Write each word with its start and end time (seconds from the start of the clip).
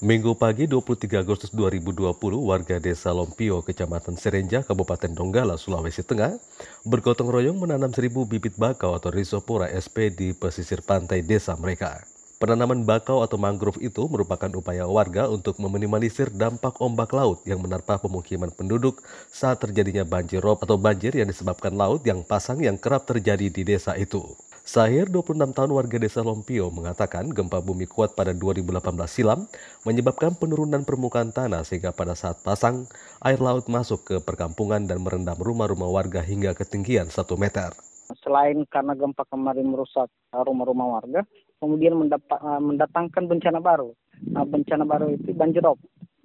Minggu 0.00 0.32
pagi 0.32 0.64
23 0.64 1.20
Agustus 1.20 1.52
2020, 1.52 2.16
warga 2.40 2.80
desa 2.80 3.12
Lompio, 3.12 3.60
Kecamatan 3.60 4.16
Serenja, 4.16 4.64
Kabupaten 4.64 5.12
Donggala, 5.12 5.60
Sulawesi 5.60 6.00
Tengah, 6.00 6.40
bergotong 6.88 7.28
royong 7.28 7.60
menanam 7.60 7.92
seribu 7.92 8.24
bibit 8.24 8.56
bakau 8.56 8.96
atau 8.96 9.12
Rhizopora 9.12 9.68
sp 9.76 10.08
di 10.08 10.32
pesisir 10.32 10.80
pantai 10.80 11.20
desa 11.20 11.52
mereka. 11.52 12.00
Penanaman 12.40 12.88
bakau 12.88 13.20
atau 13.20 13.36
mangrove 13.36 13.76
itu 13.84 14.08
merupakan 14.08 14.48
upaya 14.56 14.88
warga 14.88 15.28
untuk 15.28 15.60
meminimalisir 15.60 16.32
dampak 16.32 16.80
ombak 16.80 17.12
laut 17.12 17.44
yang 17.44 17.60
menerpa 17.60 18.00
pemukiman 18.00 18.48
penduduk 18.48 19.04
saat 19.28 19.60
terjadinya 19.60 20.08
banjir 20.08 20.40
rob 20.40 20.64
atau 20.64 20.80
banjir 20.80 21.12
yang 21.12 21.28
disebabkan 21.28 21.76
laut 21.76 22.00
yang 22.08 22.24
pasang 22.24 22.64
yang 22.64 22.80
kerap 22.80 23.04
terjadi 23.04 23.52
di 23.52 23.68
desa 23.68 23.92
itu. 24.00 24.24
Sahir, 24.60 25.10
26 25.10 25.56
tahun 25.56 25.70
warga 25.74 25.96
desa 25.98 26.22
Lompio, 26.22 26.70
mengatakan 26.70 27.26
gempa 27.32 27.58
bumi 27.58 27.90
kuat 27.90 28.14
pada 28.14 28.30
2018 28.30 28.78
silam 29.10 29.50
menyebabkan 29.82 30.38
penurunan 30.38 30.86
permukaan 30.86 31.34
tanah 31.34 31.66
sehingga 31.66 31.90
pada 31.90 32.14
saat 32.14 32.38
pasang, 32.46 32.86
air 33.24 33.40
laut 33.42 33.66
masuk 33.66 34.06
ke 34.06 34.16
perkampungan 34.22 34.86
dan 34.86 35.02
merendam 35.02 35.34
rumah-rumah 35.40 35.90
warga 35.90 36.22
hingga 36.22 36.54
ketinggian 36.54 37.10
1 37.10 37.18
meter. 37.34 37.74
Selain 38.22 38.62
karena 38.70 38.94
gempa 38.94 39.26
kemarin 39.26 39.74
merusak 39.74 40.06
rumah-rumah 40.30 41.02
warga, 41.02 41.26
kemudian 41.58 41.98
mendatangkan 41.98 43.26
bencana 43.26 43.58
baru. 43.58 43.90
Nah, 44.30 44.44
bencana 44.44 44.84
baru 44.84 45.16
itu 45.16 45.34
banjirop. 45.34 45.80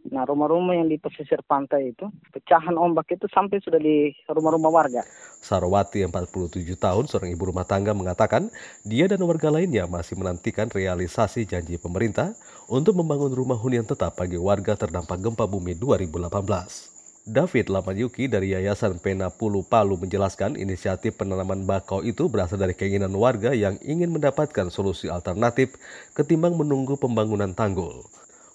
Nah, 0.06 0.22
rumah-rumah 0.22 0.78
yang 0.78 0.86
di 0.86 1.02
pesisir 1.02 1.42
pantai 1.42 1.90
itu, 1.90 2.06
pecahan 2.30 2.78
ombak 2.78 3.18
itu 3.18 3.26
sampai 3.34 3.58
sudah 3.58 3.82
di 3.82 4.14
rumah-rumah 4.30 4.70
warga. 4.70 5.02
Sarwati, 5.42 6.06
47 6.06 6.78
tahun, 6.78 7.10
seorang 7.10 7.34
ibu 7.34 7.50
rumah 7.50 7.66
tangga 7.66 7.90
mengatakan 7.98 8.54
dia 8.86 9.10
dan 9.10 9.26
warga 9.26 9.50
lainnya 9.50 9.90
masih 9.90 10.14
menantikan 10.22 10.70
realisasi 10.70 11.50
janji 11.50 11.82
pemerintah 11.82 12.38
untuk 12.70 12.94
membangun 13.02 13.34
rumah 13.34 13.58
hunian 13.58 13.86
tetap 13.86 14.14
bagi 14.14 14.38
warga 14.38 14.78
terdampak 14.78 15.18
gempa 15.18 15.50
bumi 15.50 15.74
2018. 15.74 16.94
David 17.26 17.74
Lamayuki 17.74 18.30
dari 18.30 18.54
Yayasan 18.54 19.02
Pena 19.02 19.34
Pulu 19.34 19.66
Palu 19.66 19.98
menjelaskan 19.98 20.62
inisiatif 20.62 21.18
penanaman 21.18 21.66
bakau 21.66 22.06
itu 22.06 22.30
berasal 22.30 22.62
dari 22.62 22.78
keinginan 22.78 23.10
warga 23.18 23.50
yang 23.58 23.82
ingin 23.82 24.14
mendapatkan 24.14 24.70
solusi 24.70 25.10
alternatif 25.10 25.74
ketimbang 26.14 26.54
menunggu 26.54 26.94
pembangunan 26.94 27.50
tanggul. 27.58 28.06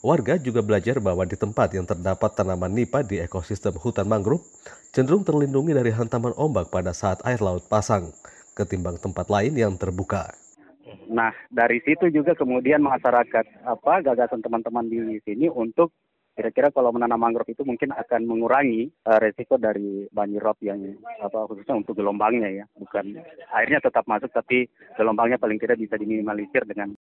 Warga 0.00 0.40
juga 0.40 0.64
belajar 0.64 0.96
bahwa 0.96 1.28
di 1.28 1.36
tempat 1.36 1.76
yang 1.76 1.84
terdapat 1.84 2.32
tanaman 2.32 2.72
nipa 2.72 3.04
di 3.04 3.20
ekosistem 3.20 3.76
hutan 3.76 4.08
mangrove 4.08 4.40
cenderung 4.96 5.28
terlindungi 5.28 5.76
dari 5.76 5.92
hantaman 5.92 6.32
ombak 6.40 6.72
pada 6.72 6.96
saat 6.96 7.20
air 7.28 7.36
laut 7.44 7.68
pasang, 7.68 8.08
ketimbang 8.56 8.96
tempat 8.96 9.28
lain 9.28 9.52
yang 9.52 9.76
terbuka. 9.76 10.32
Nah, 11.12 11.36
dari 11.52 11.84
situ 11.84 12.08
juga 12.08 12.32
kemudian 12.32 12.80
masyarakat 12.80 13.44
apa 13.68 14.00
gagasan 14.00 14.40
teman-teman 14.40 14.88
di 14.88 15.20
sini 15.20 15.52
untuk 15.52 15.92
kira-kira 16.32 16.72
kalau 16.72 16.96
menanam 16.96 17.20
mangrove 17.20 17.52
itu 17.52 17.60
mungkin 17.68 17.92
akan 17.92 18.24
mengurangi 18.24 18.88
uh, 19.04 19.20
resiko 19.20 19.60
dari 19.60 20.08
banjir 20.08 20.40
rob 20.40 20.56
yang 20.64 20.96
apa 21.20 21.44
khususnya 21.44 21.76
untuk 21.76 22.00
gelombangnya 22.00 22.48
ya, 22.48 22.64
bukan 22.72 23.20
airnya 23.52 23.84
tetap 23.84 24.08
masuk 24.08 24.32
tapi 24.32 24.64
gelombangnya 24.96 25.36
paling 25.36 25.60
tidak 25.60 25.76
bisa 25.76 26.00
diminimalisir 26.00 26.64
dengan 26.64 26.96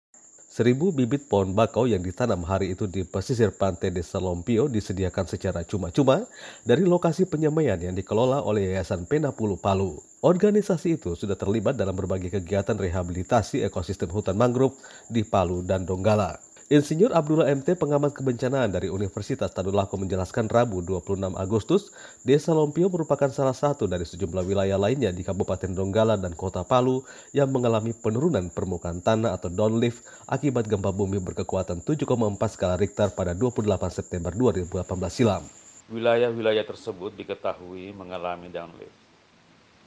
Seribu 0.57 0.89
bibit 0.89 1.29
pohon 1.29 1.53
bakau 1.53 1.85
yang 1.85 2.01
ditanam 2.01 2.41
hari 2.49 2.73
itu 2.73 2.89
di 2.89 3.05
pesisir 3.05 3.53
pantai 3.53 3.93
Desa 3.93 4.17
Lompio 4.17 4.73
disediakan 4.73 5.29
secara 5.29 5.61
cuma-cuma 5.69 6.25
dari 6.65 6.89
lokasi 6.89 7.29
penyemaian 7.29 7.77
yang 7.77 7.93
dikelola 7.93 8.41
oleh 8.41 8.73
Yayasan 8.73 9.05
Penapulu 9.05 9.61
Palu. 9.61 10.01
Organisasi 10.25 10.97
itu 10.97 11.13
sudah 11.13 11.37
terlibat 11.37 11.77
dalam 11.77 11.93
berbagai 11.93 12.41
kegiatan 12.41 12.73
rehabilitasi 12.73 13.69
ekosistem 13.69 14.09
hutan 14.09 14.33
mangrove 14.33 14.81
di 15.13 15.29
Palu 15.29 15.61
dan 15.61 15.85
Donggala. 15.85 16.46
Insinyur 16.67 17.15
Abdullah 17.15 17.47
MT, 17.55 17.79
pengamat 17.79 18.11
kebencanaan 18.11 18.67
dari 18.67 18.91
Universitas 18.91 19.55
Tadulako 19.55 20.03
menjelaskan 20.03 20.51
Rabu 20.51 20.83
26 20.83 21.39
Agustus, 21.39 21.95
Desa 22.27 22.51
Lompio 22.59 22.91
merupakan 22.91 23.31
salah 23.31 23.55
satu 23.55 23.87
dari 23.87 24.03
sejumlah 24.03 24.43
wilayah 24.43 24.75
lainnya 24.75 25.15
di 25.15 25.23
Kabupaten 25.23 25.71
Donggala 25.71 26.19
dan 26.19 26.35
Kota 26.35 26.67
Palu 26.67 27.07
yang 27.31 27.55
mengalami 27.55 27.95
penurunan 27.95 28.51
permukaan 28.51 28.99
tanah 28.99 29.39
atau 29.39 29.47
downlift 29.47 30.03
akibat 30.27 30.67
gempa 30.67 30.91
bumi 30.91 31.23
berkekuatan 31.23 31.87
7,4 31.87 32.03
skala 32.51 32.75
Richter 32.75 33.15
pada 33.15 33.31
28 33.31 33.63
September 33.87 34.35
2018 34.35 34.91
silam. 35.07 35.47
Wilayah-wilayah 35.87 36.67
tersebut 36.67 37.15
diketahui 37.15 37.95
mengalami 37.95 38.51
downlift 38.51 38.99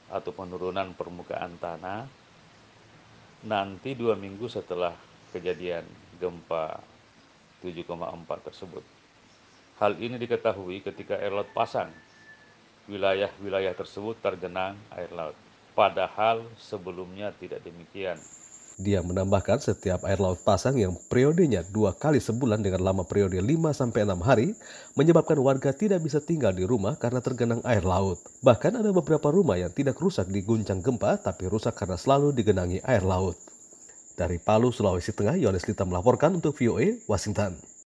atau 0.08 0.32
penurunan 0.32 0.96
permukaan 0.96 1.60
tanah 1.60 2.08
nanti 3.44 3.92
dua 3.92 4.16
minggu 4.16 4.48
setelah 4.48 4.96
kejadian 5.36 5.84
gempa 6.20 6.78
7,4 7.64 8.46
tersebut. 8.46 8.84
Hal 9.80 9.96
ini 9.96 10.20
diketahui 10.20 10.84
ketika 10.84 11.16
air 11.16 11.32
laut 11.32 11.48
pasang. 11.56 11.88
Wilayah-wilayah 12.84 13.72
tersebut 13.72 14.20
tergenang 14.20 14.76
air 14.92 15.08
laut. 15.16 15.36
Padahal 15.72 16.44
sebelumnya 16.60 17.32
tidak 17.40 17.64
demikian. 17.64 18.20
Dia 18.80 19.04
menambahkan 19.04 19.60
setiap 19.60 20.08
air 20.08 20.16
laut 20.16 20.40
pasang 20.40 20.72
yang 20.80 20.96
periodenya 21.12 21.60
dua 21.68 21.92
kali 21.92 22.16
sebulan 22.16 22.64
dengan 22.64 22.80
lama 22.80 23.04
periode 23.04 23.36
5-6 23.36 23.92
hari 24.24 24.56
menyebabkan 24.96 25.36
warga 25.36 25.76
tidak 25.76 26.00
bisa 26.00 26.16
tinggal 26.24 26.56
di 26.56 26.64
rumah 26.64 26.96
karena 26.96 27.20
tergenang 27.20 27.60
air 27.68 27.84
laut. 27.84 28.16
Bahkan 28.40 28.80
ada 28.80 28.88
beberapa 28.88 29.28
rumah 29.28 29.60
yang 29.60 29.68
tidak 29.76 30.00
rusak 30.00 30.32
diguncang 30.32 30.80
gempa 30.80 31.20
tapi 31.20 31.48
rusak 31.52 31.76
karena 31.76 32.00
selalu 32.00 32.32
digenangi 32.32 32.80
air 32.80 33.04
laut. 33.04 33.36
Dari 34.18 34.40
Palu, 34.42 34.74
Sulawesi 34.74 35.14
Tengah, 35.14 35.38
Yohanes 35.38 35.66
Lita 35.68 35.86
melaporkan 35.86 36.36
untuk 36.36 36.56
VOA 36.58 37.02
Washington. 37.06 37.70